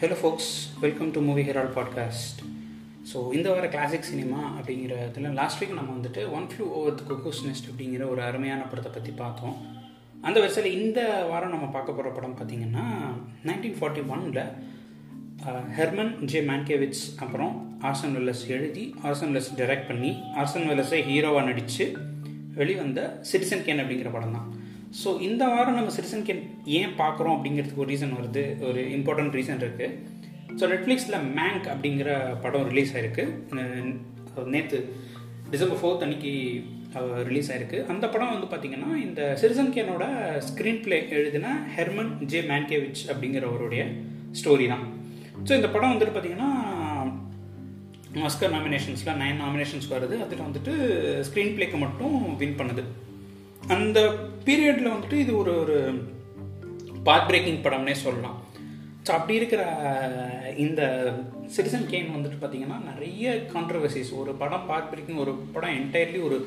[0.00, 2.38] Hello folks welcome to movie herald podcast
[3.12, 7.02] so இந்த வார classic cinema அப்படிங்கிற இதில் லாஸ்ட் வீக் நம்ம வந்துட்டு one flew over the
[7.08, 9.56] cuckoo's nest அப்படிங்கிற ஒரு அருமையான படத்தை பற்றி பார்த்தோம்.
[10.20, 12.84] அந்த வரிசையில் இந்த வாரம் நம்ம பார்க்க போகிற படம் பார்த்திங்கன்னா
[13.44, 14.40] நைன்டீன் ஃபார்ட்டி ஒனில்
[15.76, 21.86] ஹெர்மன் ஜே மேன்கேவிட்ஸ் அப்புறம் ஆர்சன் வெல்லஸ் எழுதி ஆர்சன் வெல்லஸ் டைரக்ட் பண்ணி ஆர்சன் வெல்லஸை ஹீரோவாக நடித்து
[22.54, 24.48] வெளிவந்த சிட்டிசன் கேன் அப்படிங்கிற படம் தான்
[24.98, 26.40] ஸோ இந்த வாரம் நம்ம சிட்டிசன் கேன்
[26.78, 28.42] ஏன் பார்க்குறோம் அப்படிங்கிறதுக்கு ஒரு ரீசன் வருது.
[28.68, 29.96] ஒரு இம்பார்ட்டன்ட் ரீசன் இருக்குது
[30.58, 32.10] ஸோ நெட்ஃப்ளிக்ஸில் மேங்க் அப்படிங்கிற
[32.44, 33.24] படம் ரிலீஸ் ஆயிருக்கு.
[34.54, 34.78] நேற்று
[35.52, 36.32] டிசம்பர் ஃபோர்த் அன்னைக்கு
[37.28, 37.78] ரிலீஸ் ஆயிருக்கு.
[37.92, 40.06] அந்த படம் வந்து பார்த்தீங்கன்னா இந்த சிட்டிசன் கேனோட
[40.48, 43.84] ஸ்க்ரீன் பிளே எழுதின ஹெர்மன் ஜே மேன்கேவிச் அப்படிங்கிறவருடைய
[44.40, 44.84] ஸ்டோரி தான்.
[45.46, 46.50] ஸோ இந்த படம் வந்துட்டு பார்த்தீங்கன்னா
[48.28, 50.16] ஆஸ்கர் நாமினேஷன்ஸில் நைன் நாமினேஷன்ஸ் வருது.
[50.24, 50.72] அதில் வந்துட்டு
[51.28, 52.84] ஸ்க்ரீன் பிளேக்கு மட்டும் வின் பண்ணுது.
[53.74, 53.98] அந்த
[54.46, 55.76] பீரியடில் வந்துட்டு இது ஒரு ஒரு
[57.08, 58.38] பாத் பிரேக்கிங் படம்னே சொல்லலாம்.
[59.04, 59.62] ஸோ அப்படி இருக்கிற
[60.64, 60.80] இந்த
[61.54, 66.38] சிட்டிசன் கேன் வந்துட்டு பார்த்தீங்கன்னா நிறைய கான்ட்ரவர்சிஸ் ஒரு படம் பாத் பிரேக்கிங் ஒரு படம் என்டையர்லி ஒரு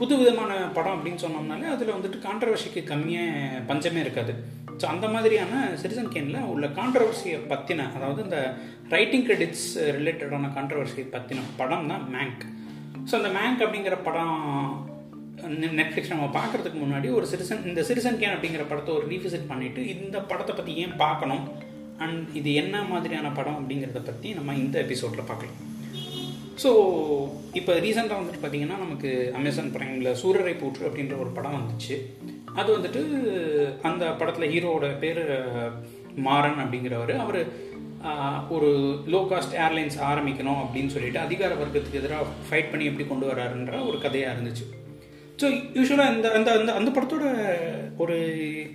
[0.00, 4.34] புது விதமான படம் அப்படின்னு சொன்னோம்னாலே அதில் வந்துட்டு கான்ட்ரவர்சிக்கு கம்மியாக பஞ்சமே இருக்காது.
[4.80, 8.38] ஸோ அந்த மாதிரியான சிட்டிசன் கேனில் உள்ள கான்ட்ரவர்சியை பற்றின அதாவது இந்த
[8.94, 9.66] ரைட்டிங் கிரெடிட்ஸ்
[9.98, 12.44] ரிலேட்டடான கான்ட்ரவர்சியை பற்றின படம் தான் மேங்க்
[13.08, 14.38] ஸோ அந்த மேங்க் அப்படிங்கிற படம்
[15.78, 20.16] நெட்ஃப்ளிக்ஸ் நம்ம பார்க்குறதுக்கு முன்னாடி ஒரு சிட்டிசன் இந்த சிட்டிசன் கேன் அப்படிங்கிற படத்தை ஒரு ரீவிசிட் பண்ணிவிட்டு இந்த
[20.30, 21.44] படத்தை பற்றி ஏன் பார்க்கணும்?
[22.04, 25.58] அண்ட் இது என்ன மாதிரியான படம் அப்படிங்கிறத பற்றி நம்ம இந்த எபிசோடில் பார்க்கலாம்.
[26.62, 26.70] ஸோ
[27.58, 31.96] இப்போ ரீசெண்டாக வந்துட்டு பார்த்தீங்கன்னா நமக்கு அமேசான் ப்ரைமில் சூரரை போற்று அப்படின்ற ஒரு படம் வந்துச்சு.
[32.60, 33.02] அது வந்துட்டு
[33.90, 35.22] அந்த படத்தில் ஹீரோவோட பேர்
[36.26, 37.14] மாறன் அப்படிங்கிறவர்.
[37.24, 37.40] அவர்
[38.56, 38.68] ஒரு
[39.12, 43.98] லோ காஸ்ட் ஏர்லைன்ஸ் ஆரம்பிக்கணும் அப்படின்னு சொல்லிட்டு அதிகார வர்க்கத்துக்கு எதிராக ஃபைட் பண்ணி எப்படி கொண்டு வராருன்ற ஒரு
[44.04, 44.64] கதையாக இருந்துச்சு.
[45.40, 45.46] ஸோ
[45.78, 47.26] யூஸ்வலாக இந்த அந்த அந்த அந்த படத்தோட
[48.02, 48.16] ஒரு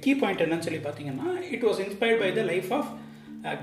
[0.03, 2.89] கீ பாயிண்ட் என்னன்னு சொல்லி பார்த்தீங்கன்னா it was inspired by the life of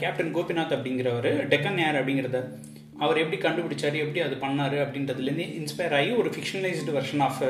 [0.03, 2.41] captain Gopinath அப்படிங்கிறவர் டெக்கன் ஏர் அப்படிங்கிறத.
[3.05, 7.41] அவர் எப்படி கண்டுபிடிச்சாரு எப்படி அது பண்ணாரு அப்படின்றதுலேருந்து இன்ஸ்பயர் ஆகி ஒரு ஃபிக்ஷனலைஸ்டு வெர்ஷன் ஆஃப்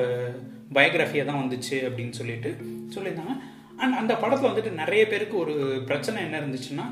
[0.77, 2.51] பயோகிராஃபியாக தான் வந்துச்சு அப்படின்னு சொல்லிட்டு
[2.95, 3.35] சொல்லியிருந்தாங்க.
[3.83, 5.55] அண்ட் அந்த படத்தில் வந்துட்டு நிறைய பேருக்கு ஒரு
[5.91, 6.87] பிரச்சனை என்ன இருந்துச்சுன்னா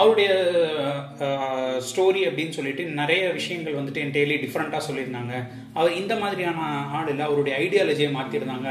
[0.00, 0.30] அவருடைய
[1.88, 5.34] ஸ்டோரி அப்படின்னு சொல்லிட்டு நிறைய விஷயங்கள் வந்துட்டு என் டெய்லி டிஃப்ரெண்ட்டாக சொல்லியிருந்தாங்க.
[5.78, 6.68] அவர் இந்த மாதிரியான
[6.98, 8.70] ஆள் இல்லை அவருடைய ஐடியாலஜியை மாற்றிருந்தாங்க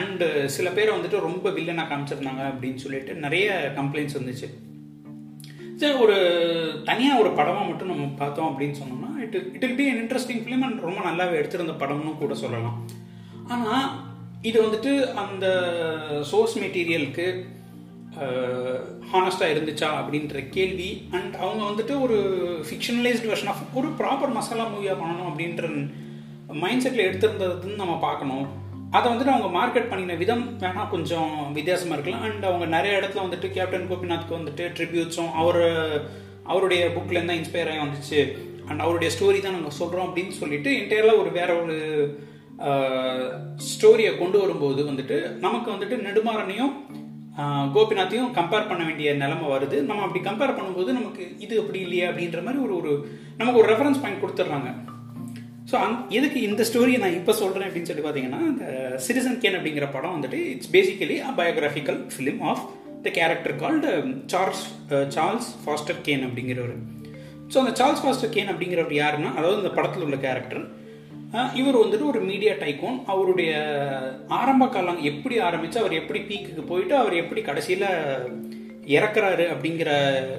[0.00, 4.48] அண்டு சில பேரை வந்துட்டு ரொம்ப வில்லனாக காமிச்சிருந்தாங்க அப்படின்னு சொல்லிட்டு நிறைய கம்ப்ளைண்ட்ஸ் வந்துச்சு.
[5.80, 6.16] சரி ஒரு
[6.88, 10.86] தனியாக ஒரு படமாக மட்டும் நம்ம பார்த்தோம் அப்படின்னு சொன்னோம்னா it it be an interesting film and
[10.88, 12.78] ரொம்ப நல்லாவே எடுத்திருந்த படம்னு கூட சொல்லலாம்.
[13.54, 13.86] ஆனால்
[14.50, 15.46] இது வந்துட்டு அந்த
[16.30, 17.26] சோர்ஸ் மெட்டீரியலுக்கு
[19.10, 20.88] ஹானஸ்டாக இருந்துச்சா அப்படின்ற கேள்வி.
[21.16, 22.16] அண்ட் அவங்க வந்துட்டு ஒரு
[22.68, 25.70] ஃபிக்ஷனலைஸ்டு வெர்ஷன் ஆஃப் ஒரு ப்ராப்பர் மசாலா மூவியாக பண்ணணும் அப்படின்ற
[26.62, 28.46] மைண்ட் செட்டில் எடுத்திருந்ததுன்னு நம்ம பார்க்கணும்.
[28.96, 32.24] அதை வந்துட்டு அவங்க மார்க்கெட் பண்ணின விதம் வேணால் கொஞ்சம் வித்தியாசமாக இருக்கலாம்.
[32.28, 35.62] அண்ட் அவங்க நிறைய இடத்துல வந்துட்டு கேப்டன் கோபிநாத்க்கு வந்துட்டு ட்ரிபியூட்ஸும் அவர்
[36.50, 38.20] அவருடைய புக்லேருந்து தான் இன்ஸ்பயர் ஆகி வந்துச்சு.
[38.68, 41.76] அண்ட் அவருடைய ஸ்டோரி தான் நாங்கள் சொல்கிறோம் அப்படின்னு சொல்லிட்டு என்டையரில் ஒரு வேற ஒரு
[43.70, 46.74] ஸ்டோரியை கொண்டு வரும்போது வந்துட்டு நமக்கு வந்துட்டு நெடுமாறனையும்
[47.74, 49.76] கோபிநாத்தையும் கம்பேர் பண்ண வேண்டிய நிலைமை வருது.
[49.88, 52.92] நம்ம அப்படி கம்பேர் பண்ணும்போது நமக்கு இது அப்படி இல்லையா அப்படின்ற மாதிரி ஒரு ஒரு
[53.38, 54.70] நமக்கு ஒரு ரெஃபரன்ஸ் பாயிண்ட் கொடுத்துட்றாங்க.
[55.70, 58.64] ஸோ அங் எதுக்கு இந்த ஸ்டோரியை நான் இப்போ சொல்கிறேன் அப்படின்னு சொல்லி பார்த்தீங்கன்னா இந்த
[59.06, 62.62] சிட்டிசன் கேன் அப்படிங்கிற படம் வந்துட்டு it's basically a biographical film of
[63.06, 63.92] the character called
[64.32, 64.64] Charles
[65.16, 66.76] Charles Foster Kane அப்படிங்கிறவர்.
[67.52, 70.62] ஸோ அந்த சார்ல்ஸ் ஃபாஸ்டர் கேன் அப்படிங்கிறவர் யாருன்னா அதாவது இந்த படத்தில் உள்ள கேரக்டர்
[71.54, 73.52] இவர் வந்துட்டு ஒரு மீடியா டைக்கோன் அவருடைய
[74.28, 77.88] ஆரம்ப காலம் எப்படி ஆரம்பித்து அவர் எப்படி பீக்குக்கு போயிட்டு அவர் எப்படி கடைசியில்
[78.88, 79.90] இறக்குறாரு அப்படிங்கிற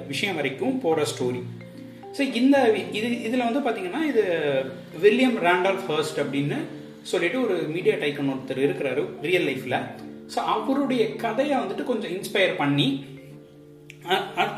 [0.06, 1.42] விஷயம் வரைக்கும் போகிற ஸ்டோரி
[2.18, 2.56] ஸோ இந்த
[2.92, 4.24] இது இதில் வந்து பார்த்தீங்கன்னா இது
[5.00, 6.58] வில்லியம் ரேண்டால் ஃபர்ஸ்ட் அப்படின்னு
[7.02, 9.80] சொல்லிட்டு ஒரு மீடியா டைக்கன் ஒருத்தர் இருக்கிறாரு ரியல் லைஃப்பில்
[10.34, 12.86] ஸோ அவருடைய கதையை வந்துட்டு கொஞ்சம் இன்ஸ்பயர் பண்ணி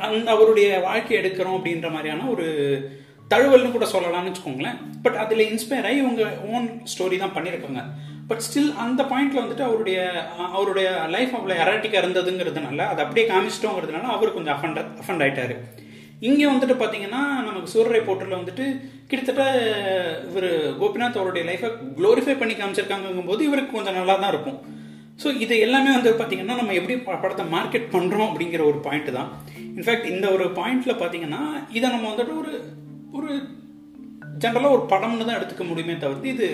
[0.01, 2.47] அந்த அவருடைய வாழ்க்கை எடுக்கிறோம் அப்படின்ற மாதிரியான ஒரு
[3.31, 4.77] தழுவல்னு கூட சொல்லலாம்னு வச்சுக்கோங்களேன்.
[5.05, 6.25] பட் அதில் இன்ஸ்பயர் ஆகி இவங்க
[6.55, 7.83] ஓன் ஸ்டோரி தான் பண்ணியிருக்காங்க.
[8.29, 9.99] பட் ஸ்டில் அந்த பாயிண்ட்ல வந்துட்டு அவருடைய
[10.57, 15.57] அவருடைய லைஃப் அவ்வளோ எராட்டிக்காக இருந்ததுங்கிறதுனால அதை அப்படியே காமிச்சிட்டோங்கிறதுனால அவர் கொஞ்சம் அஃபண்ட் அஃபண்ட் ஆயிட்டாரு.
[16.29, 18.65] இங்கே வந்துட்டு பார்த்தீங்கன்னா நமக்கு சூரரை போட்டில் வந்துட்டு
[19.11, 19.43] கிட்டத்தட்ட
[20.29, 20.49] இவர்
[20.81, 24.59] கோபிநாத் அவருடைய லைஃப்பை க்ளோரிஃபை பண்ணி காமிச்சிருக்காங்கும் போது இவருக்கு கொஞ்சம் நல்லா தான் இருக்கும்.
[25.23, 29.31] ஸோ இது எல்லாமே வந்து பார்த்தீங்கன்னா நம்ம எப்படி படத்தை மார்க்கெட் பண்ணுறோம் அப்படிங்கிற ஒரு பாயிண்ட் தான்.
[29.77, 31.43] இன்ஃபேக்ட் இந்த ஒரு பாயிண்ட்ல பார்த்தீங்கன்னா
[31.79, 32.53] இதை நம்ம வந்துட்டு ஒரு
[33.17, 33.31] ஒரு
[34.43, 36.49] ஜென்ரலாக ஒரு படம்னு தான் எடுத்துக்க முடியுமே தவிர்த்து இது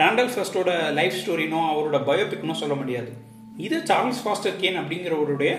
[0.00, 3.10] ரேண்டல் ஃபர்ஸ்டோட லைஃப் ஸ்டோரினோ அவரோட பயோபிக்னோ சொல்ல முடியாது.
[3.66, 5.52] இது சார்ல்ஸ் ஃபாஸ்டர் கேன் அப்படிங்கிறவருடைய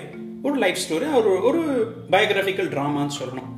[0.47, 1.61] ஒரு லைஃப் ஸ்டோரி அவர் ஒரு
[2.13, 3.49] பயோகிராஃபிக்கல் ட்ராமான்னு சொல்லணும்.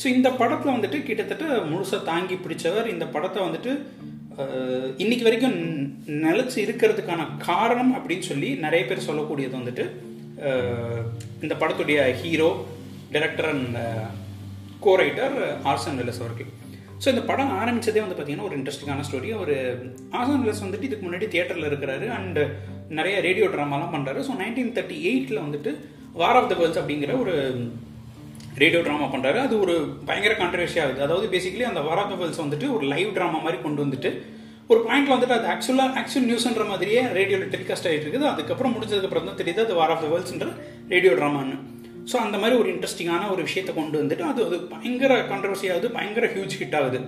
[0.00, 3.72] ஸோ இந்த படத்தில் வந்துட்டு கிட்டத்தட்ட முழுசாக தாங்கி பிடிச்சவர் இந்த படத்தை வந்துட்டு
[5.02, 5.56] இன்னைக்கு வரைக்கும்
[6.24, 9.84] நிலச்சி இருக்கிறதுக்கான காரணம் அப்படின்னு சொல்லி நிறைய பேர் சொல்லக்கூடியது வந்துட்டு
[11.44, 12.48] இந்த படத்துடைய hero
[13.14, 13.76] director and
[14.84, 15.36] co writer
[15.72, 16.46] Orson Welles அவருக்கு.
[17.02, 19.54] ஸோ இந்த படம் ஆரம்பிச்சதே வந்து பார்த்தீங்கன்னா ஒரு இன்ட்ரெஸ்டிங்கான ஸ்டோரி ஒரு
[20.10, 22.40] ஆசான் வெல்லஸ் வந்துட்டு இதுக்கு முன்னாடி தியேட்டரில் இருக்கிறாரு அண்ட்
[22.98, 25.72] நிறைய ரேடியோ ட்ராமாலாம் பண்ணுறாரு ஸோ நைன்டீன் தேர்ட்டி எயிட்டில் வந்துட்டு
[26.12, 27.34] வார் ஆஃப் த வேர்ல்ஸ் அப்படிங்கிற ஒரு
[28.62, 29.74] ரேடியோ ட்ராமா பண்ணுறாரு அது ஒரு
[30.08, 33.58] பயங்கர கான்ட்ரவர்ஷியாக ஆகுது அதாவது பேசிக்கலி அந்த வார் ஆஃப் த வேர்ல்ஸ் வந்துட்டு ஒரு லைவ் ட்ராமா மாதிரி
[33.62, 34.10] கொண்டு வந்துட்டு
[34.72, 38.26] ஒரு பாயிண்ட்ல வந்துட்டு அது ஆக்சுவலாக ஆக்சுவல் நியூஸ்ன்ற மாதிரியே ரேடியோவில் டெலிகாஸ்ட் ஆகிட்டு இருக்குது.
[38.32, 40.48] அதுக்கப்புறம் முடிஞ்சதுக்கப்புறம் தான் தெரியுது அது வார் ஆஃப் த வேர்ல்ஸ்ன்ற
[40.88, 41.56] ரேடியோ ட்ராமான்னு
[42.10, 46.26] ஸோ அந்த மாதிரி ஒரு இன்ட்ரெஸ்டிங்கான ஒரு விஷயத்தை கொண்டு வந்துட்டு அது அது பயங்கர கான்ட்ரவர்சி ஆகுது பயங்கர
[46.34, 47.00] ஹியூஜ் ஹிட் ஆகுது.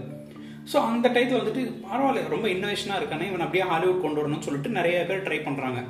[0.72, 4.98] ஸோ அந்த டைத்தில் வந்துட்டு பரவாயில்ல ரொம்ப இன்னோவேஷனாக இருக்கானே இவன் அப்படியே ஹாலிவுட் கொண்டு வரணும்னு சொல்லிட்டு நிறைய
[5.08, 5.80] பேர் ட்ரை பண்ணுறாங்க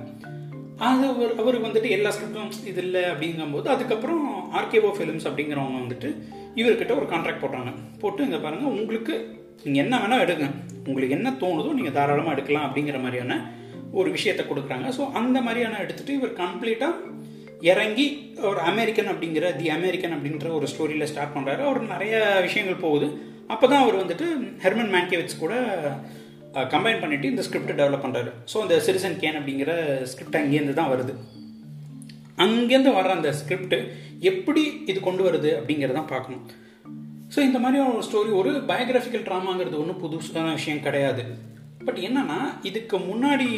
[0.86, 4.22] அது அவர் அவர் வந்துட்டு எல்லா ஸ்கிரிப்டும் இது இல்லை அப்படிங்கும்போது அதுக்கப்புறம்
[4.58, 6.08] ஆர்கேஓ ஃபிலிம்ஸ் அப்படிங்கிறவங்க வந்துட்டு
[6.60, 7.72] இவர்கிட்ட ஒரு கான்ட்ராக்ட் போடுறாங்க
[8.02, 9.14] போட்டு இங்கே பாருங்கள் உங்களுக்கு
[9.64, 10.46] நீங்கள் என்ன வேணால் எடுங்க.
[10.88, 13.34] உங்களுக்கு என்ன தோணுதோ நீங்கள் தாராளமாக எடுக்கலாம் அப்படிங்கிற மாதிரியான
[14.00, 14.88] ஒரு விஷயத்தை கொடுக்குறாங்க.
[14.98, 16.92] ஸோ அந்த மாதிரியான எடுத்துகிட்டு இவர் கம்ப்ளீட்டாக
[17.70, 18.06] இறங்கி
[18.48, 22.14] ஒரு அமெரிக்கன் அப்படிங்கிற தி அமெரிக்கன் அப்படின்ற ஒரு ஸ்டோரியில் ஸ்டார்ட் பண்ணுறாரு அவர் நிறைய
[22.46, 23.08] விஷயங்கள் போகுது.
[23.52, 24.26] அப்போ தான் அவர் வந்துட்டு
[24.64, 25.54] ஹெர்மன் மேன்கேவிட்ஸ் கூட
[26.72, 29.70] கம்பைன் பண்ணிவிட்டு இந்த ஸ்கிரிப்டை டெவலப் பண்ணுறாரு ஸோ அந்த சிரிசன் கேன் அப்படிங்கிற
[30.10, 31.14] ஸ்கிரிப்ட் அங்கேருந்து தான் வருது.
[32.44, 33.76] அங்கேருந்து வர்ற அந்த ஸ்கிரிப்ட்
[34.30, 36.44] எப்படி இது கொண்டு வருது அப்படிங்கிறதான் பார்க்கணும்.
[37.34, 41.24] ஸோ இந்த மாதிரி ஒரு ஸ்டோரி ஒரு பயோகிராஃபிக்கல் ட்ராமாங்கிறது ஒன்றும் புதுசான விஷயம் கிடையாது.
[41.86, 43.48] பட் என்னன்னா இதுக்கு முன்னாடி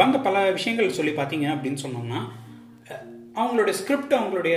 [0.00, 2.20] வந்த பல விஷயங்கள் சொல்லி பார்த்தீங்க அப்படின்னு சொன்னோம்னா
[3.40, 4.56] அவங்களுடைய ஸ்கிரிப்ட் அவங்களுடைய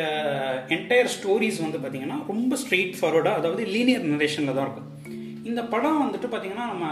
[0.76, 4.90] என்டையர் ஸ்டோரிஸ் வந்து பார்த்தீங்கன்னா ரொம்ப ஸ்ட்ரெயிட் ஃபார்வர்டாக அதாவது லீனியர் நரேஷனில் தான் இருக்கும்.
[5.50, 6.86] இந்த படம் வந்துட்டு பார்த்தீங்கன்னா நம்ம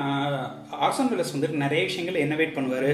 [0.87, 2.91] ஆர்சன் விலஸ் வந்துட்டு நிறைய விஷயங்கள் இன்னோவேட் பண்ணுவார்.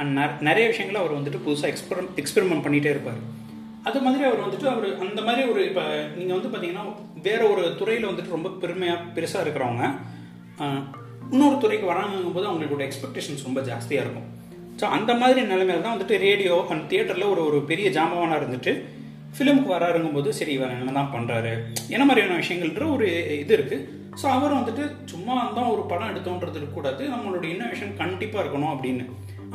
[0.00, 3.20] அண்ட் நிறைய விஷயங்களை அவர் வந்துட்டு புதுசாக எக்ஸ்பெரம் எக்ஸ்பெரிமெண்ட் பண்ணிகிட்டே இருப்பார்.
[3.88, 5.84] அது மாதிரி அவர் வந்துட்டு அவர் அந்த மாதிரி ஒரு இப்போ
[6.18, 6.84] நீங்கள் வந்து பார்த்தீங்கன்னா
[7.28, 9.84] வேற ஒரு துறையில் வந்துட்டு ரொம்ப பெருமையாக பெருசாக இருக்கிறவங்க
[11.32, 14.28] இன்னொரு துறைக்கு வராங்கும் போது அவங்களோட எக்ஸ்பெக்டேஷன்ஸ் ரொம்ப ஜாஸ்தியாக இருக்கும்.
[14.80, 18.74] ஸோ அந்த மாதிரி நிலைமையில தான் வந்துட்டு ரேடியோ அண்ட் தியேட்டரில் ஒரு ஒரு பெரிய ஜாமவானாக இருந்துட்டு
[19.36, 21.50] ஃபிலிமுக்கு வராருங்கும் போது சரி இவர் என்ன தான் பண்ணுறாரு
[21.94, 23.08] என்ன மாதிரியான விஷயங்கள்ன்ற ஒரு
[23.42, 23.86] இது இருக்குது
[24.20, 29.04] ஸோ அவர் வந்துட்டு சும்மா தான் ஒரு படம் எடுத்தோன்றது இருக்கக்கூடாது நம்மளோட இன்னோவேஷன் கண்டிப்பாக இருக்கணும் அப்படின்னு.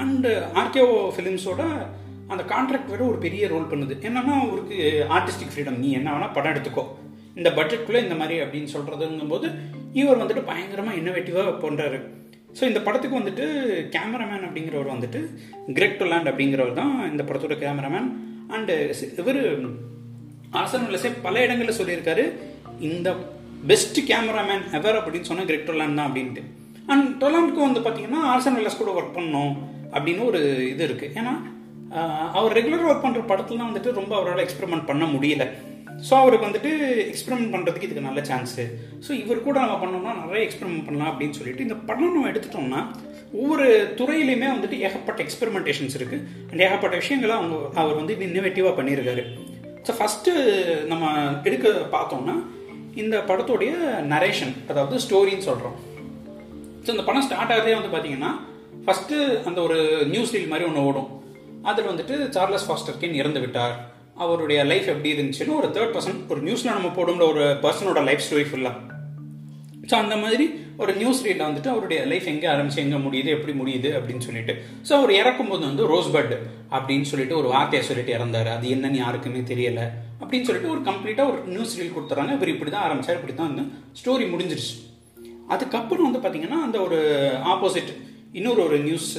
[0.03, 0.29] அண்டு
[0.61, 1.63] ஆர்கேஓ ஃபிலிம்ஸோட
[2.27, 3.93] அந்த கான்ட்ராக்ட் வேறு ஒரு பெரிய ரோல் பண்ணுது.
[4.07, 4.77] என்னன்னா அவருக்கு
[5.17, 6.83] ஆர்டிஸ்டிக் ஃப்ரீடம் நீ என்ன வேணால் படம் எடுத்துக்கோ.
[7.35, 9.47] இந்த பட்ஜெட்குள்ளே இந்த மாதிரி அப்படின்னு சொல்கிறதுங்கும் போது
[9.93, 11.99] இவர் வந்துட்டு பயங்கரமாக இன்னோவேட்டிவாக பண்ணுறாரு
[12.57, 13.45] ஸோ இந்த படத்துக்கு வந்துட்டு
[13.95, 15.19] கேமராமேன் அப்படிங்கிறவர் வந்துட்டு
[15.77, 18.07] கிரெக் லேண்ட் அப்படிங்கிறவர் தான் இந்த படத்தோட கேமராமேன்
[18.55, 18.75] அண்டு
[19.21, 19.41] இவர்
[20.61, 22.23] ஆசன் வில்லசே பல இடங்களில் சொல்லியிருக்காரு
[22.89, 23.09] இந்த
[23.71, 26.41] பெஸ்ட் கேமராமேன் எவர் அப்படின்னு சொன்னால் கிரெக் டொலாண்ட் தான் அப்படின்ட்டு.
[26.93, 29.53] அண்ட் டொலாண்ட்க்கு வந்து பார்த்தீங்கன்னா ஆர்சன் வில்லஸ் கூட ஒர்க் பண்ணணும்
[29.95, 30.39] அப்படின்னு ஒரு
[30.71, 31.33] இது இருக்குது ஏன்னா
[32.37, 35.45] அவர் ரெகுலராக ஒர்க் பண்ணுற படத்தில் தான் வந்துட்டு ரொம்ப அவரால் எக்ஸ்பெரிமெண்ட் பண்ண முடியல.
[36.01, 36.71] ஸோ அவருக்கு வந்துட்டு
[37.13, 38.65] எக்ஸ்பெரிமெண்ட் பண்ணுறதுக்கு இதுக்கு நல்ல சான்ஸு
[39.07, 42.85] ஸோ இவர் கூட நம்ம பண்ணோம்னா நிறைய எக்ஸ்பெரிமெண்ட் பண்ணலாம் அப்படின்னு சொல்லிட்டு இந்த படம் நம்ம எடுத்துட்டோம்னா
[43.33, 49.23] ஒவ்வொரு துறையிலையுமே வந்துட்டு ஏகப்பட்ட எக்ஸ்பெரிமெண்டேஷன்ஸ் இருக்குது அண்ட் ஏகப்பட்ட விஷயங்களை அவங்க அவர் வந்து இன்னோவேட்டிவாக பண்ணியிருக்காரு.
[49.87, 50.31] ஸோ ஃபஸ்ட்டு
[50.85, 52.35] நம்ம எடுக்க பார்த்தோம்னா
[52.93, 53.71] இந்த படத்துடைய
[54.01, 55.75] நரேஷன் அதாவது ஸ்டோரின்னு சொல்கிறோம்
[56.85, 58.31] ஸோ இந்த படம் ஸ்டார்ட் ஆகிறதே வந்து பார்த்தீங்கன்னா
[58.87, 61.23] ஃபஸ்ட்டு அந்த ஒரு நியூஸ் ரீல் மாதிரி ஒன்று ஓடும்.
[61.63, 66.75] அதில் வந்துட்டு சார்லஸ் ஃபாஸ்டர்கின் இறந்து விட்டார் அவருடைய லைஃப் எப்படி இருந்துச்சுன்னு ஒரு தேர்ட் பர்சன் ஒரு நியூஸில்
[66.77, 68.93] நம்ம போடும்ல ஒரு பர்சனோட லைஃப் ஸ்டோரி ஃபுல்லாக
[69.89, 70.45] ஸோ அந்த மாதிரி
[70.83, 74.53] ஒரு நியூஸ் ரீடில் வந்துட்டு அவருடைய லைஃப் எங்கே ஆரம்பிச்சு எங்கே முடியுது எப்படி முடியுது அப்படின்னு சொல்லிட்டு.
[74.87, 76.33] ஸோ அவர் இறக்கும்போது வந்து ரோஸ்பட்
[76.75, 78.49] அப்படின்னு சொல்லிட்டு ஒரு வார்த்தையை சொல்லிட்டு இறந்தாரு.
[78.55, 79.83] அது என்னன்னு யாருக்குமே தெரியல
[80.21, 82.33] அப்படின்னு சொல்லிட்டு ஒரு கம்ப்ளீட்டாக ஒரு நியூஸ் ரீல் கொடுத்துறாங்க.
[82.37, 83.65] இவர் இப்படி தான் ஆரம்பிச்சார் இப்படி தான் வந்து
[84.01, 84.75] ஸ்டோரி முடிஞ்சிருச்சு.
[85.53, 86.99] அதுக்கப்புறம் வந்து பார்த்தீங்கன்னா அந்த ஒரு
[87.53, 87.91] ஆப்போசிட்
[88.39, 89.09] இன்னொரு ஒரு நியூஸ்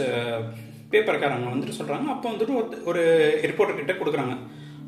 [0.92, 2.54] பேப்பர்காரங்க uh, வந்துட்டு சொல்கிறாங்க அப்போ வந்துட்டு
[2.90, 3.02] ஒரு
[3.50, 4.34] ரிப்போர்ட்டர் கிட்ட கொடுக்குறாங்க.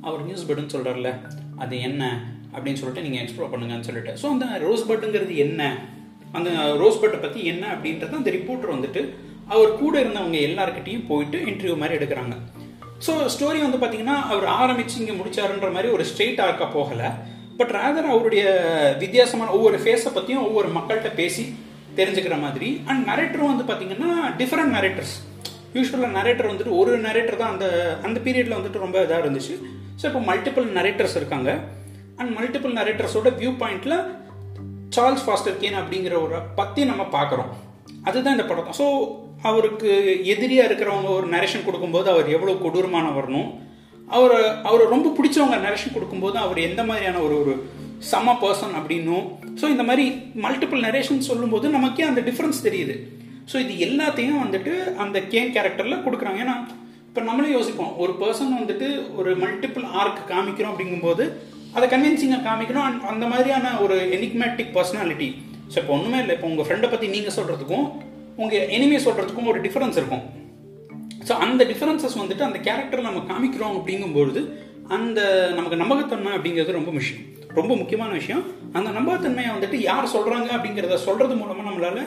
[0.06, 1.10] அவர் நியூஸ் பட்னு சொல்கிறார்ல
[1.62, 2.02] அது என்ன
[2.54, 4.12] அப்படின்னு சொல்லிட்டு நீங்கள் எக்ஸ்ப்ளோர் பண்ணுங்கன்னு சொல்லிட்டு.
[4.20, 5.62] ஸோ அந்த ரோஸ் பட்டுங்கிறது என்ன?
[6.38, 6.50] அந்த
[6.82, 9.02] ரோஸ் பட்டை பற்றி என்ன அப்படின்றத அந்த ரிப்போர்ட்டர் வந்துட்டு
[9.54, 12.36] அவர் கூட இருந்தவங்க எல்லாருக்கிட்டையும் போயிட்டு இன்டர்வியூ மாதிரி எடுக்கிறாங்க.
[13.06, 17.08] ஸோ ஸ்டோரி வந்து பார்த்தீங்கன்னா அவர் ஆரம்பிச்சு இங்கே முடிச்சாருன்ற மாதிரி ஒரு ஸ்ட்ரெயிட் ஆர்க்கா போகலை.
[17.60, 18.44] பட் ரேதர் அவருடைய
[19.02, 21.44] வித்தியாசமான ஒவ்வொரு ஃபேஸை பற்றியும் ஒவ்வொரு மக்கள்கிட்ட பேசி
[21.98, 22.68] தெரிஞ்சுக்கிற மாதிரி.
[22.90, 25.16] அண்ட் நரேட்டரும் வந்து பார்த்தீங்கன்னா டிஃப்ரெண்ட் நரேட்டர்ஸ்
[25.76, 27.66] யூஸ்வலாக நரேட்டர் வந்துட்டு ஒரு நரேட்டர் தான் அந்த
[28.06, 29.56] அந்த பீரியடில் வந்துட்டு ரொம்ப இதாக இருந்துச்சு.
[30.00, 31.50] ஸோ இப்போ மல்டிபிள் நரேட்டர்ஸ் இருக்காங்க.
[32.18, 33.96] அண்ட் மல்டிபிள் நரேட்டர்ஸோட வியூ பாயிண்டில்
[34.96, 37.50] சார்ல்ஸ் ஃபாஸ்டர் கேன் அப்படிங்கிற ஒரு பற்றி நம்ம பார்க்குறோம்.
[38.08, 38.76] அதுதான் இந்த படம்.
[38.80, 38.86] ஸோ
[39.48, 39.90] அவருக்கு
[40.34, 43.48] எதிரியாக இருக்கிறவங்க ஒரு நரேஷன் கொடுக்கும்போது அவர் எவ்வளோ கொடூரமான வரணும்?
[44.16, 44.34] அவர்
[44.68, 47.54] அவரை ரொம்ப பிடிச்சவங்க நரேஷன் கொடுக்கும்போது அவர் எந்த மாதிரியான ஒரு ஒரு
[48.10, 49.24] சம பர்சன் அப்படின்னும்.
[49.60, 50.04] ஸோ இந்த மாதிரி
[50.44, 52.96] மல்டிபிள் நரேஷன் சொல்லும்போது நமக்கே அந்த டிஃப்ரென்ஸ் தெரியுது.
[53.50, 54.72] ஸோ இது எல்லாத்தையும் வந்துட்டு
[55.04, 56.40] அந்த கேன் கேரக்டரில் கொடுக்குறாங்க.
[56.44, 56.56] ஏன்னா
[57.18, 57.94] இப்போ நம்மளே யோசிப்போம்.
[58.02, 61.24] ஒரு பர்சன் வந்துட்டு ஒரு மல்டிபிள் ஆர்க் காமிக்கிறோம் அப்படிங்கும்போது
[61.76, 62.84] அதை கன்வின்சிங்காக காமிக்கணும்.
[62.88, 65.28] அண்ட் அந்த மாதிரியான ஒரு எனிக்மேட்டிக் பர்சனாலிட்டி
[65.72, 66.34] ஸோ இப்போ ஒன்றுமே இல்லை.
[66.36, 67.86] இப்போ உங்கள் ஃப்ரெண்டை பற்றி நீங்கள் சொல்கிறதுக்கும்
[68.42, 70.22] உங்கள் எனிமே சொல்கிறதுக்கும் ஒரு டிஃப்ரென்ஸ் இருக்கும்.
[71.28, 74.42] ஸோ அந்த டிஃப்ரென்சஸ் வந்துட்டு அந்த கேரக்டர் நம்ம காமிக்கிறோம் அப்படிங்கும்பொழுது
[74.98, 75.20] அந்த
[75.58, 77.24] நமக்கு நம்பகத்தன்மை அப்படிங்கிறது ரொம்ப விஷயம்
[77.60, 78.44] ரொம்ப முக்கியமான விஷயம்.
[78.78, 82.02] அந்த நம்பகத்தன்மையை வந்துட்டு யார் சொல்கிறாங்க அப்படிங்கிறத சொல்கிறது மூலமாக நம்மளால்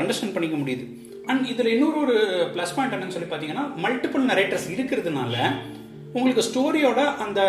[0.00, 0.86] அண்டர்ஸ்டாண்ட் பண்ணிக்க முடியுது.
[1.30, 2.16] அண்ட் இதில் இன்னொரு ஒரு
[2.54, 5.36] ப்ளஸ் பாயிண்ட் என்னன்னு சொல்லி பார்த்தீங்கன்னா மல்டிபிள் நரேட்டர்ஸ் இருக்கிறதுனால
[6.16, 7.40] உங்களுக்கு ஸ்டோரியோட அந்த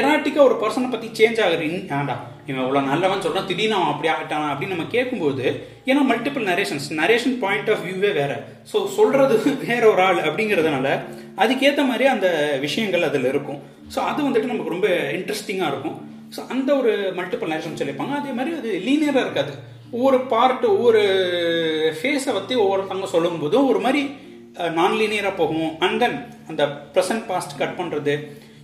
[0.00, 2.14] எராட்டிக்காக ஒரு பர்சனை பற்றி சேஞ்ச் ஆகுறீங்க ஆண்டா
[2.48, 5.44] இவன் இவ்வளோ நல்லவன் சொல்கிறான் திடீர்னு அவன் அப்படி ஆகிட்டான் அப்படின்னு நம்ம கேட்கும்போது
[5.90, 8.32] ஏன்னா multiple narrations narration point of வியூவே வேற.
[8.72, 9.36] ஸோ சொல்றது
[9.68, 10.88] வேற ஒரு ஆள் அப்படிங்கிறதுனால
[11.42, 12.28] அதுக்கேற்ற மாதிரி அந்த
[12.66, 13.60] விஷயங்கள் அதில் இருக்கும்.
[13.94, 15.96] ஸோ அது வந்துட்டு நமக்கு ரொம்ப இன்ட்ரெஸ்டிங்காக இருக்கும்.
[16.36, 18.14] ஸோ அந்த ஒரு மல்டிபிள் நரேஷன் சொல்லியிருப்பாங்க.
[18.20, 19.54] அதே மாதிரி அது லீனியராக இருக்காது.
[19.96, 21.02] ஒவ்வொரு பார்ட் ஒவ்வொரு
[21.98, 24.02] ஃபேஸை பற்றி ஒவ்வொருத்தவங்க சொல்லும்போதும் ஒரு மாதிரி
[24.78, 25.70] நான் லீனியராக போகும்.
[25.84, 26.18] அண்ட் தென்
[26.50, 26.62] அந்த
[26.94, 28.12] ப்ரெசன்ட் பாஸ்ட் கட் பண்ணுறது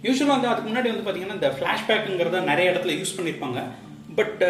[0.06, 3.60] யூஸ்வலாக வந்து அதுக்கு முன்னாடி வந்து பார்த்தீங்கன்னா இந்த ஃப்ளாஷ்பேக்குங்கிறத நிறைய இடத்துல யூஸ் பண்ணியிருப்பாங்க
[4.18, 4.40] பட்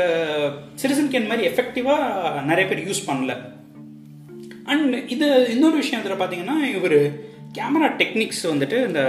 [0.80, 3.32] சிட்டிசன் கேன் மாதிரி எஃபெக்டிவாக நிறைய பேர் யூஸ் பண்ணல.
[4.72, 6.98] அண்ட் இது இன்னொரு விஷயம் இதில் பார்த்தீங்கன்னா இவர்
[7.58, 9.02] கேமரா டெக்னிக்ஸ் வந்துட்டு இந்த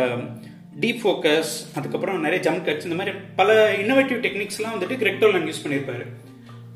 [0.83, 3.49] டீப் ஃபோக்கஸ் அதுக்கப்புறம் நிறைய ஜம்ப் கட்ஸ் இந்த மாதிரி பல
[3.83, 6.05] இன்னோவேட்டிவ் டெக்னிக்ஸ்லாம் வந்துட்டு கிரெக்டோலன் யூஸ் பண்ணியிருப்பாரு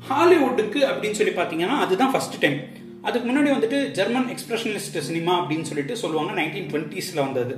[0.08, 2.58] ஹாலிவுட்டுக்கு அப்படின்னு சொல்லி பார்த்தீங்கன்னா அதுதான் ஃபர்ஸ்ட் டைம்
[3.08, 7.54] அதுக்கு முன்னாடி வந்துட்டு ஜெர்மன் எக்ஸ்பிரஷனிஸ்ட் சினிமா அப்படின்னு சொல்லிட்டு சொல்லுவாங்க நைன்டீன் டுவெண்ட்டீஸில் வந்தது.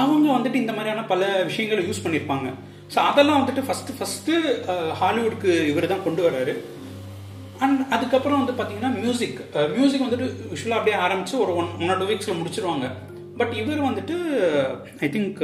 [0.00, 2.48] அவங்க வந்துட்டு இந்த மாதிரியான பல விஷயங்களை யூஸ் பண்ணியிருப்பாங்க.
[2.94, 4.34] ஸோ அதெல்லாம் வந்துட்டு ஃபஸ்ட்டு ஃபஸ்ட்டு
[5.00, 6.54] ஹாலிவுட்க்கு இவர் தான் கொண்டு வர்றாரு
[7.64, 9.38] அண்ட் அதுக்கப்புறம் வந்து பார்த்தீங்கன்னா மியூசிக்
[9.76, 12.86] மியூசிக் வந்துட்டு யூஸ்வலாக அப்படியே ஆரம்பித்து ஒரு ஒன் ஒன் ஆர் டூ வீக்ஸில் முடிச்சிருவாங்க.
[13.40, 14.16] பட் இவர் வந்துட்டு
[15.06, 15.38] ஐ திங்க்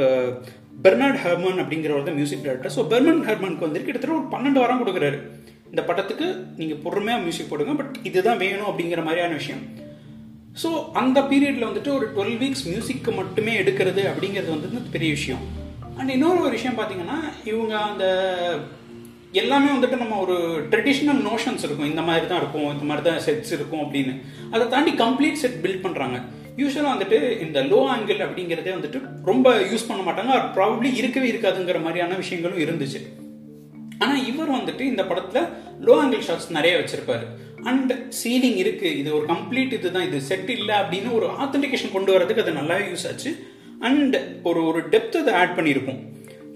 [0.85, 5.19] பெர்னார்ட் ஹெர்மன் அப்படிங்கிறவர் தான் மியூசிக் டைரக்டர் ஸோ பெர்மன் ஹெர்மனுக்கு வந்துட்டு கிட்டத்தட்ட ஒரு பன்னெண்டு வாரம் கொடுக்குறாரு.
[5.71, 6.27] இந்த படத்துக்கு
[6.59, 9.63] நீங்கள் பொறுமையாக மியூசிக் போடுங்க பட் இதுதான் வேணும் அப்படிங்கிற மாதிரியான விஷயம்.
[10.61, 10.69] ஸோ
[11.01, 15.43] அந்த பீரியடில் வந்துட்டு ஒரு டுவெல் வீக்ஸ் மியூசிக்கு மட்டுமே எடுக்கிறது அப்படிங்கிறது வந்து பெரிய விஷயம்.
[15.99, 17.17] அண்ட் இன்னொரு ஒரு விஷயம் பார்த்தீங்கன்னா
[17.51, 18.05] இவங்க அந்த
[19.41, 20.35] எல்லாமே வந்துட்டு நம்ம ஒரு
[20.71, 21.89] ட்ரெடிஷ்னல் நோஷன்ஸ் இருக்கும்.
[21.91, 24.13] இந்த மாதிரி தான் இருக்கும் இந்த மாதிரி தான் செட்ஸ் இருக்கும் அப்படின்னு.
[24.53, 26.19] அதை தாண்டி கம்ப்ளீட் செட் பில்ட் பண்ணுறாங்க
[26.59, 28.99] யூஸ்வலாக வந்துட்டு இந்த லோ ஆங்கிள் அப்படிங்கிறதே வந்துட்டு
[29.29, 33.01] ரொம்ப யூஸ் பண்ண மாட்டாங்க ப்ராபப்ளி இருக்கவே இருக்காதுங்கிற மாதிரியான விஷயங்களும் இருந்துச்சு.
[34.03, 35.49] ஆனால் இவர் வந்துட்டு இந்த படத்தில்
[35.87, 37.25] லோ ஆங்கிள் ஷாட்ஸ் நிறைய வச்சிருப்பாரு.
[37.69, 38.89] அண்ட் சீலிங் இருக்கு.
[39.01, 40.07] இது ஒரு கம்ப்ளீட் இதுதான்.
[40.09, 43.31] இது செட் இல்லை அப்படின்னு ஒரு ஆத்தன்டிகேஷன் கொண்டு வரதுக்கு அது நல்லாவே யூஸ் ஆச்சு.
[43.89, 44.15] அண்ட்
[44.49, 46.01] ஒரு ஒரு டெப்த் அதை ஆட் பண்ணியிருக்கும்.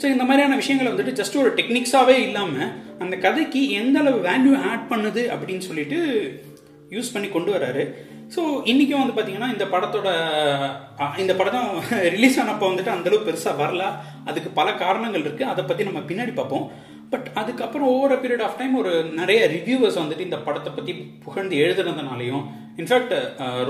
[0.02, 2.72] ஸோ இந்த மாதிரியான விஷயங்களை வந்துட்டு ஜஸ்ட் ஒரு டெக்னிக்ஸாகவே இல்லாமல்
[3.04, 6.00] அந்த கதைக்கு எந்த அளவு வேல்யூ ஆட் பண்ணுது அப்படின்னு சொல்லிட்டு
[6.96, 7.84] யூஸ் பண்ணி கொண்டு வராரு.
[8.34, 10.10] ஸோ இன்றைக்கும் வந்து பார்த்தீங்கன்னா இந்த படத்தோட
[11.24, 11.70] இந்த படம்
[12.16, 13.84] ரிலீஸ் ஆனப்போ வந்துட்டு அந்தளவு பெருசாக வரல.
[14.30, 16.66] அதுக்கு பல காரணங்கள் இருக்குது அதை பற்றி நம்ம பின்னாடி பார்ப்போம்.
[17.16, 20.94] பட் அதுக்கப்புறம் ஒவ்வொரு பீரியட் ஆஃப் டைம் ஒரு நிறைய ரிவ்யூவர்ஸ் வந்துட்டு இந்த படத்தை பற்றி
[21.26, 22.46] புகழ்ந்து எழுதுனதுனாலையும்
[22.82, 23.14] இன்ஃபேக்ட்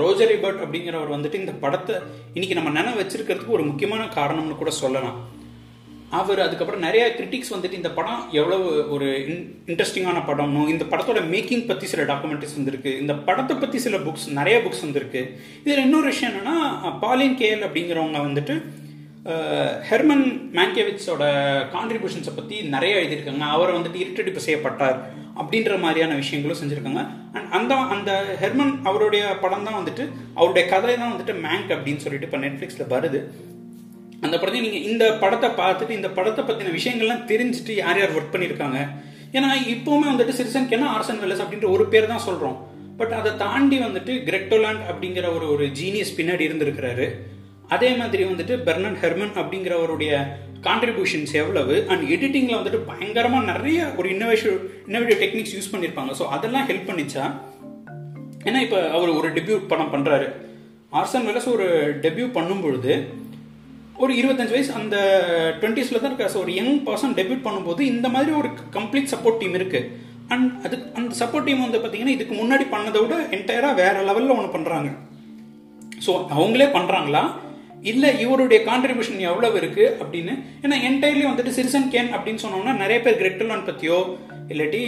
[0.00, 1.96] ரோஜர் ரிபர்ட் அப்படிங்கிறவர் வந்துட்டு இந்த படத்தை
[2.36, 5.18] இன்னைக்கு நம்ம நினை வச்சிருக்கிறதுக்கு ஒரு முக்கியமான காரணம்னு கூட சொல்லலாம்.
[6.18, 9.06] அவர் அதுக்கப்புறம் நிறைய கிரிட்டிக்ஸ் வந்துட்டு இந்த படம் எவ்வளவு ஒரு
[9.70, 12.92] இன்ட்ரெஸ்டிங்கான படம்னு இந்த படத்தோட மேக்கிங் பற்றி சில டாக்குமெண்ட்ரிஸ் வந்திருக்கு.
[13.02, 15.22] இந்த படத்தை பற்றி சில புக்ஸ் நிறைய புக்ஸ் வந்திருக்கு.
[15.64, 16.56] இதில் இன்னொரு விஷயம் என்னன்னா
[17.04, 18.56] பாலின் கேஎல் அப்படிங்கிறவங்க வந்துட்டு
[19.88, 20.24] ஹெர்மன்
[20.58, 21.24] மேங்கேவிட்ஸோட
[21.74, 23.44] கான்ட்ரிபியூஷன்ஸை பற்றி நிறைய எழுதியிருக்காங்க.
[23.54, 24.98] அவர் வந்துட்டு இருட்டடிப்பு செய்யப்பட்டார்
[25.40, 27.02] அப்படின்ற மாதிரியான விஷயங்களும் செஞ்சுருக்காங்க.
[27.36, 28.10] அண்ட் அந்த அந்த
[28.42, 30.04] ஹெர்மன் அவருடைய படம் தான் வந்துட்டு
[30.38, 33.20] அவருடைய கதை தான் வந்துட்டு மேங்க் அப்படின்னு சொல்லிட்டு இப்போ நெட்ஃப்ளிக்ஸில் வருது.
[34.24, 38.78] அந்த படத்தை நீங்கள் இந்த படத்தை பார்த்துட்டு இந்த படத்தை பற்றின விஷயங்கள்லாம் தெரிஞ்சுட்டு யார் யார் ஒர்க் பண்ணியிருக்காங்க.
[39.36, 42.56] ஏன்னா இப்போவுமே வந்துட்டு சிறிசன் கென்னா ஆர்சன் வெல்லஸ் அப்படின்ற ஒரு பேர் தான் சொல்கிறோம்
[43.00, 47.06] பட் அதை தாண்டி வந்துட்டு கிரெக்டோலாண்ட் அப்படிங்கிற ஒரு ஒரு ஜீனியஸ் பின்னாடி இருந்திருக்கிறாரு.
[47.68, 50.12] அதே மாதிரி வந்துட்டு பெர்னன் ஹெர்மன் அப்படிங்கிறவருடைய
[50.66, 51.74] கான்ட்ரிபியூஷன்ஸ் எவ்வளவு?
[51.88, 54.56] அண்ட் எடிட்டிங்கில் வந்துட்டு பயங்கரமாக நிறைய ஒரு இன்னோவேஷன்
[54.86, 57.24] இன்னோவேட்டிவ் டெக்னிக்ஸ் யூஸ் பண்ணியிருப்பாங்க ஸோ அதெல்லாம் ஹெல்ப் பண்ணிச்சா?
[58.44, 60.26] ஏன்னா இப்போ அவர் ஒரு டெபியூ படம் பண்ணுறாரு
[60.92, 61.66] ஆர்சன் வெலஸ் ஒரு
[62.04, 62.92] டெபியூ பண்ணும்பொழுது
[63.96, 64.96] ஒரு இருபத்தஞ்சு வயசு அந்த
[65.60, 69.54] டுவெண்ட்டிஸில் தான் இருக்கா ஸோ ஒரு யங் பர்சன் டெபியூட் பண்ணும்போது இந்த மாதிரி ஒரு கம்ப்ளீட் சப்போர்ட் டீம்
[69.54, 69.80] இருக்கு.
[70.28, 74.54] அண்ட் அது அந்த சப்போர்ட் டீம் வந்து பார்த்தீங்கன்னா இதுக்கு முன்னாடி பண்ணதை விட என்டையராக வேற லெவலில் ஒன்று
[74.56, 74.88] பண்ணுறாங்க
[76.06, 77.22] ஸோ அவங்களே பண்ணுறாங்களா
[77.82, 80.32] இல்லை இவருடைய கான்ட்ரிபியூஷன் எவ்வளவு இருக்கு அப்படின்னு?
[80.62, 84.18] ஏன்னா என்டையர்லி வந்துட்டு சிரிசன் கேன் அப்படின்னு சொன்னோம்னா நிறைய பேர் கிரெட்டலான் பற்றியோ
[84.48, 84.82] இல்லாட்டி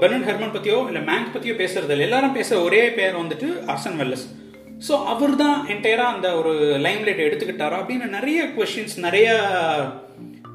[0.00, 4.26] பெர்னட் ஹெர்மன் பற்றியோ இல்லை மேங்க் பற்றியோ பேசுறது இல்லை எல்லாரும் பேச ஒரே பேர் வந்துட்டு ஆர்சன் வெல்லஸ்
[4.88, 6.52] ஸோ அவர் தான் என்டையராக அந்த ஒரு
[6.86, 9.28] லைம்லைட் எடுத்துக்கிட்டாரா அப்படின்னு நிறைய கொஷின்ஸ் நிறைய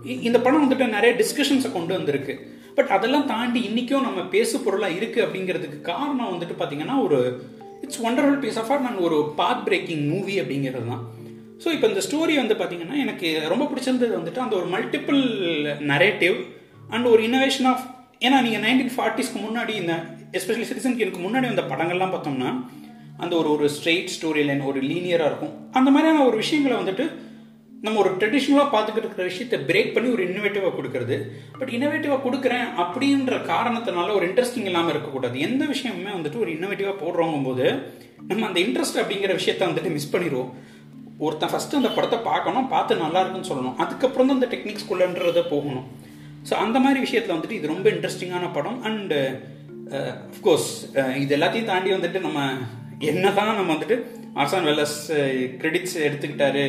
[0.05, 2.33] இந்த படம் வந்துட்டு நிறைய டிஸ்கஷன்ஸை கொண்டு வந்திருக்கு.
[2.75, 7.41] பட் அதெல்லாம் தாண்டி இன்னைக்கும் நம்ம பேசு பொருளாக இருக்கு அப்படிங்கிறதுக்கு காரணம் வந்துட்டு பார்த்தீங்கன்னா ஒரு
[7.81, 11.03] it's wonderful piece of art நான் ஒரு பாத் பிரேக்கிங் மூவி அப்படிங்கிறது தான்.
[11.63, 15.21] ஸோ இப்போ இந்த ஸ்டோரி வந்து பார்த்தீங்கன்னா எனக்கு ரொம்ப பிடிச்சிருந்தது வந்துட்டு அந்த ஒரு மல்டிபிள்
[15.93, 16.37] நரேட்டிவ்
[16.93, 17.85] அண்ட் ஒரு இன்னோவேஷன் ஆஃப்
[18.25, 19.93] ஏன்னா நீங்கள் நைன்டீன் ஃபார்ட்டிஸ்க்கு முன்னாடி இந்த
[20.37, 22.51] எஸ்பெஷலி சிட்டிசனுக்கு எனக்கு முன்னாடி வந்த படங்கள்லாம் பார்த்தோம்னா
[23.23, 25.53] அந்த ஒரு ஒரு ஸ்ட்ரெயிட் ஸ்டோரி லைன் ஒரு லீனியராக இருக்கும்.
[25.77, 27.05] அந்த மாதிரியான ஒரு விஷயங்களை வந்துட்டு
[27.85, 31.17] நம்ம ஒரு ட்ரெடிஷ்னலாக பார்த்துக்கிட்டு இருக்கிற விஷயத்தை பிரேக் பண்ணி ஒரு இன்னோவேட்டிவாக கொடுக்கறது.
[31.59, 35.35] பட் இன்னோவேட்டிவாக கொடுக்குறேன் அப்படின்ற காரணத்தினால ஒரு இன்ட்ரெஸ்டிங் இல்லாமல் இருக்கக்கூடாது.
[35.47, 37.65] எந்த விஷயமுமே வந்துட்டு ஒரு இன்னோவேட்டிவாக போடுறோங்கும் போது
[38.29, 40.51] நம்ம அந்த இன்ட்ரெஸ்ட் அப்படிங்கிற விஷயத்த வந்துட்டு மிஸ் பண்ணிடுவோம்.
[41.25, 43.77] ஒருத்தன் ஃபஸ்ட்டு அந்த படத்தை பார்க்கணும் பார்த்து நல்லா இருக்குன்னு சொல்லணும்.
[43.83, 45.87] அதுக்கப்புறம் தான் அந்த டெக்னிக்ஸ்குள்ளன்றதை போகணும்.
[46.49, 48.77] ஸோ அந்த மாதிரி விஷயத்தில் வந்துட்டு இது ரொம்ப இன்ட்ரெஸ்டிங்கான படம்.
[48.89, 49.17] அண்டு
[50.31, 52.39] அஃப்கோர்ஸ் uh, uh, இது எல்லாத்தையும் தாண்டி வந்துட்டு நம்ம
[53.11, 53.97] என்ன தான் நம்ம வந்துட்டு
[54.41, 54.97] ஆர்சான் வெல்லஸ்
[55.61, 56.63] கிரெடிட்ஸ் எடுத்துக்கிட்டாரு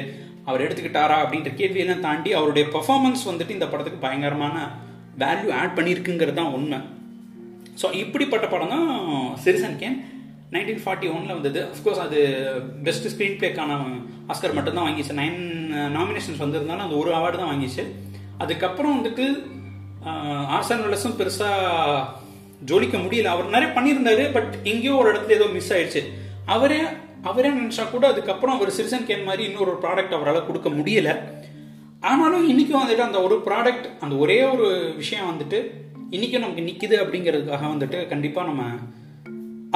[0.44, 4.56] அவர் எடுத்துக்கிட்டாரா அப்படின்ற கேள்வியெல்லாம் தாண்டி அவருடைய பெர்ஃபார்மன்ஸ் வந்துட்டு இந்த படத்துக்கு பயங்கரமான
[5.22, 6.78] வேல்யூ ஆட் பண்ணியிருக்குங்கிறது தான் உண்மை.
[7.80, 8.88] ஸோ இப்படிப்பட்ட படம் தான்
[9.44, 9.98] சிரிசன் கேன்
[10.54, 12.20] நைன்டீன் ஃபார்ட்டி ஒனில் வந்தது அஃப்கோர்ஸ் அது
[12.86, 13.74] பெஸ்ட் ஸ்க்ரீன் பிளேக்கான
[14.32, 15.14] ஆஸ்கர் மட்டும்தான் வாங்கிச்சு.
[15.20, 15.38] நைன்
[15.96, 17.82] நாமினேஷன்ஸ் uh, வந்திருந்தாலும் அது ஒரு அவார்டு தான் வாங்கிச்சு.
[18.42, 19.24] அதுக்கப்புறம் வந்துட்டு
[20.08, 22.02] uh, ஆர்சன் வெல்லஸும் பெருசாக
[22.70, 23.30] ஜோலிக்க முடியல.
[23.34, 26.02] அவர் நிறைய பண்ணியிருந்தாரு பட் எங்கேயோ ஒரு இடத்துல ஏதோ மிஸ் ஆயிடுச்சு.
[26.54, 26.80] அவரே
[27.30, 31.10] அவரே நினச்சா கூட அதுக்கப்புறம் அவர் சிறிசன் கேன் மாதிரி இன்னொரு ப்ராடக்ட் அவரால் கொடுக்க முடியல.
[32.10, 35.58] ஆனாலும் இன்னைக்கும் வந்துட்டு அந்த ஒரு ப்ராடக்ட் அந்த ஒரே ஒரு விஷயம் வந்துட்டு
[36.14, 38.62] இன்னைக்கும் நமக்கு நிற்கிது அப்படிங்கிறதுக்காக வந்துட்டு கண்டிப்பாக நம்ம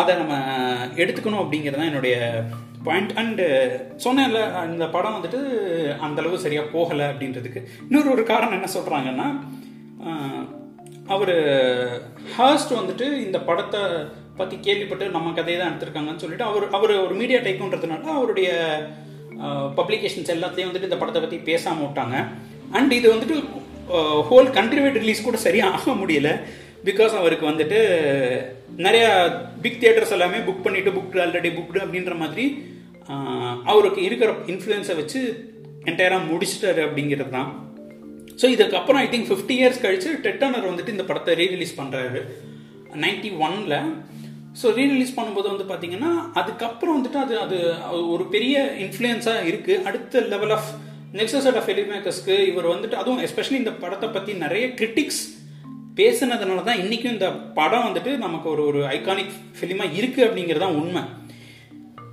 [0.01, 0.35] அதை நம்ம
[1.03, 2.17] எடுத்துக்கணும் அப்படிங்கிறது தான் என்னுடைய
[2.87, 4.41] பாயிண்ட் அண்டு uh, சொன்னேன்ல
[4.73, 5.41] இந்த படம் வந்துட்டு
[6.07, 7.61] அந்த அளவு சரியாக போகலை அப்படின்றதுக்கு.
[7.87, 9.29] இன்னொரு ஒரு காரணம் என்ன சொல்கிறாங்கன்னா
[11.15, 11.35] அவர்
[12.35, 13.81] ஹர்ஸ்ட் வந்துட்டு இந்த படத்தை
[14.41, 18.51] பற்றி கேள்விப்பட்டு நம்ம கதையை தான் எடுத்திருக்காங்கன்னு சொல்லிட்டு அவர் அவர் ஒரு மீடியா டைக்குன்றதுனால அவருடைய
[19.79, 22.17] பப்ளிகேஷன்ஸ் எல்லாத்தையும் வந்துட்டு இந்த படத்தை பற்றி பேசாமல் விட்டாங்க.
[22.79, 23.37] அண்ட் இது வந்துட்டு
[24.29, 26.31] ஹோல் கண்ட்ரிவேட் ரிலீஸ் கூட சரியாக ஆக முடியல.
[26.89, 27.81] பிகாஸ் அவருக்கு வந்துட்டு
[28.79, 29.05] நிறைய
[29.63, 32.45] பிக் தியேட்டர்ஸ் எல்லாமே புக் பண்ணிட்டு புக் ஆல்ரெடி புக்டு அப்படின்ற மாதிரி
[33.65, 35.21] அவருக்கு இருக்கிற இன்ஃப்ளூயன்ஸை வச்சு
[35.85, 37.51] என்டையராக முடிச்சிட்டாரு அப்படிங்கிறது தான்.
[38.41, 42.21] ஸோ இதுக்கப்புறம் ஐ திங்க் ஃபிஃப்டி இயர்ஸ் கழிச்சு டெட்டனர் வந்துட்டு இந்த படத்தை ரீரிலீஸ் பண்ணுறாரு
[42.97, 43.77] நைன்டி ஒனில்
[44.55, 47.59] ஸோ ரீரிலீஸ் பண்ணும்போது வந்து பார்த்தீங்கன்னா அதுக்கப்புறம் வந்துட்டு அது அது
[48.09, 50.69] ஒரு பெரிய இன்ஃப்ளூயன்ஸாக இருக்குது அடுத்த level of
[51.13, 55.23] next set of film மேக்கர்ஸ்க்கு இவர் வந்துட்டு அதுவும் எஸ்பெஷலி இந்த படத்தை பற்றி நிறைய கிரிட்டிக்ஸ்
[55.99, 61.03] பேசுனதுனால தான் இன்றைக்கும் இந்த படம் வந்துட்டு நமக்கு ஒரு ஒரு ஐகானிக் ஃபிலிமாக இருக்குது அப்படிங்கிறது தான் உண்மை.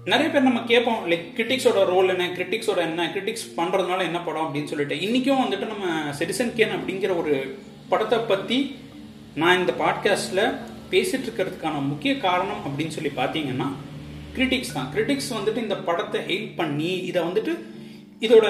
[0.05, 4.71] நிறைய பேர் நம்ம கேட்போம் லைக் கிரிட்டிக்ஸோட ரோல் என்ன கிரிட்டிக்ஸோட என்ன கிரிட்டிக்ஸ் பண்ணுறதுனால என்ன படம் அப்படின்னு
[4.73, 4.99] சொல்லிட்டு.
[4.99, 5.88] இன்றைக்கும் வந்துட்டு நம்ம
[6.19, 7.34] சிட்டிசன் கேன் அப்படிங்கிற ஒரு
[7.89, 8.75] படத்தை பற்றி
[9.36, 10.43] நான் இந்த பாட்காஸ்டில்
[10.91, 13.67] பேசிட்டு இருக்கிறதுக்கான முக்கிய காரணம் அப்படின்னு சொல்லி பார்த்தீங்கன்னா
[14.36, 14.89] கிரிட்டிக்ஸ் தான்.
[14.95, 17.53] கிரிட்டிக்ஸ் வந்துட்டு இந்த படத்தை ஹெல்ப் பண்ணி இதை வந்துட்டு
[18.19, 18.47] இதோட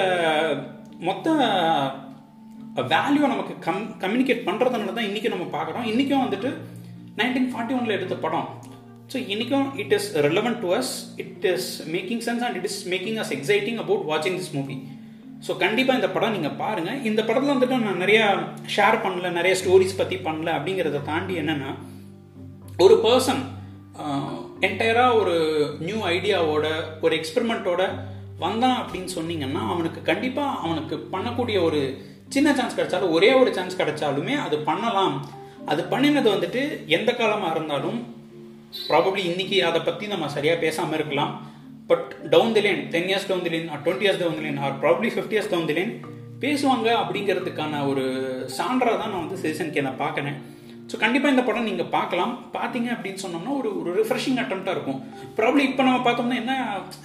[0.98, 1.28] மொத்த
[2.76, 5.86] வேல்யூ நமக்கு கம் கம்யூனிகேட் பண்ணுறதுனால தான் இன்றைக்கி நம்ம பார்க்குறோம்.
[5.90, 6.50] இன்றைக்கும் வந்துட்டு
[7.18, 8.46] நைன்டீன் ஃபார்ட்டி ஒனில் எடுத்த படம்.
[9.12, 13.18] ஸோ இன்றைக்கும் it is relevant to as it is making sense and it is making
[13.22, 14.76] as exciting about வாட்சிங் திஸ் மூவி
[15.46, 18.24] ஸோ கண்டிப்பாக இந்த படம் நீங்கள் பாருங்கள் இந்த படத்தில் வந்துட்டு நான் நிறையா
[18.76, 21.70] ஷேர் பண்ணல நிறைய ஸ்டோரிஸ் பற்றி பண்ணல அப்படிங்கிறத தாண்டி என்னென்னா
[22.84, 23.42] ஒரு பர்சன்
[24.68, 25.34] என்டையராக ஒரு
[25.78, 26.66] நியூ ஐடியாவோட
[27.00, 27.82] ஒரு எக்ஸ்பெரிமெண்ட்டோட
[28.38, 31.80] வந்தான் அப்படின்னு சொன்னீங்கன்னா அவனுக்கு கண்டிப்பாக அவனுக்கு பண்ணக்கூடிய ஒரு
[32.34, 35.16] சின்ன சான்ஸ் கிடைச்சாலும் ஒரே ஒரு சான்ஸ் கிடைச்சாலுமே அது பண்ணலாம்.
[35.72, 36.62] அது பண்ணினது வந்துட்டு
[36.96, 37.98] எந்த காலமாக இருந்தாலும்
[38.90, 41.32] ப்ராபப்ளி இன்னைக்கு அதை பற்றி நம்ம சரியாக பேசாமல் இருக்கலாம்.
[41.90, 44.60] But down the line ten years down the line or twenty years down the line
[44.66, 45.92] or probably fifty years down the line
[46.44, 48.04] பேசுவாங்க அப்படிங்கிறதுக்கான ஒரு
[48.58, 50.38] சான்றாக தான் நான் வந்து சிட்டிசன் நான் பார்க்குறேன்.
[50.90, 52.32] ஸோ கண்டிப்பாக இந்த படம் நீங்கள் பார்க்கலாம்.
[52.56, 54.98] பார்த்தீங்க அப்படின்னு சொன்னோம்னா ஒரு ஒரு ரிஃப்ரெஷிங் அட்டம்ப்டாக இருக்கும்.
[55.38, 56.54] ப்ராப்ளம் இப்போ நம்ம பார்த்தோம்னா என்ன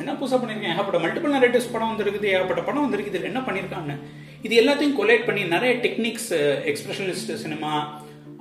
[0.02, 3.94] என்ன புதுசாக பண்ணியிருக்கேன் ஏகப்பட்ட மல்டிபிள் நரேட்டிவ்ஸ் படம் வந்திருக்குது ஏகப்பட்ட படம் வந்திருக்கு இதில் என்ன பண்ணியிருக்காங்க
[4.46, 6.32] இது எல்லாத்தையும் கொலேட் பண்ணி நிறைய டெக்னிக்ஸ்
[6.72, 7.72] எக்ஸ்பிரஷனிஸ்ட் சினிமா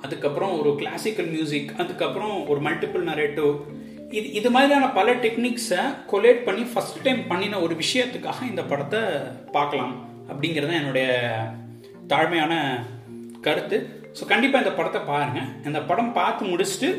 [0.04, 3.52] அதுக்கப்புறம் ஒரு கிளாசிக்கல் மியூசிக் அதுக்கப்புறம் ஒரு மல்டிபிள் நரேட்டிவ்
[4.10, 5.82] இது இது மாதிரியான பல டெக்னிக்ஸை
[6.12, 9.00] கொலேட் பண்ணி ஃபர்ஸ்ட் டைம் பண்ணின ஒரு விஷயத்துக்காக இந்த படத்தை
[9.52, 9.94] பார்க்கலாம்
[10.30, 11.06] அப்படிங்கிறது என்னுடைய
[12.12, 12.52] தாழ்மையான
[13.46, 13.78] கருத்து.
[14.18, 16.90] ஸோ கண்டிப்பாக இந்த படத்தை பாருங்கள் இந்த படம் பார்த்து முடிச்சுட்டு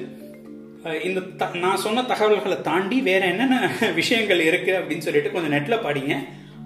[1.07, 3.55] இந்த த நான் சொன்ன தகவல்களை தாண்டி வேற என்னென்ன
[4.01, 6.15] விஷயங்கள் இருக்குது அப்படின்னு சொல்லிட்டு கொஞ்சம் நெட்டில் பாடிங்க.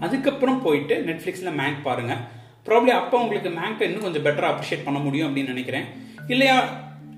[0.06, 2.22] அதுக்கப்புறம் போயிட்டு நெட்ஃப்ளிக்ஸில் மேங்க் பாருங்கள்
[2.68, 5.86] ப்ராப்ளி அப்போ உங்களுக்கு மேங்கை இன்னும் கொஞ்சம் பெட்டராக அப்ரிஷியேட் பண்ண முடியும் அப்படின்னு நினைக்கிறேன்.
[6.34, 6.56] இல்லையா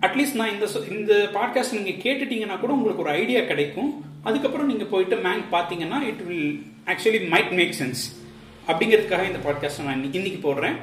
[0.06, 0.66] அட்லீஸ்ட் நான் இந்த
[0.96, 3.92] இந்த பாட்காஸ்ட் நீங்கள் கேட்டுட்டீங்கன்னா கூட உங்களுக்கு ஒரு ஐடியா கிடைக்கும்.
[4.30, 6.52] அதுக்கப்புறம் நீங்கள் போயிட்டு மேங்க் பார்த்தீங்கன்னா it will
[6.92, 8.02] actually might make sense
[8.68, 10.78] அப்படிங்கிறதுக்காக இந்த பாட்காஸ்ட் நான் இன்னைக்கு போடுறேன்.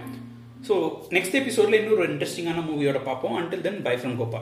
[0.68, 0.74] ஸோ
[1.16, 3.36] நெக்ஸ்ட் எபிசோடில் இன்னொரு இன்ட்ரெஸ்டிங்கான மூவியோட பார்ப்போம்.
[3.40, 4.40] Until then bye from Gopa